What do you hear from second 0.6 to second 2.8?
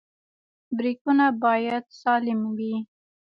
برېکونه باید سالم وي.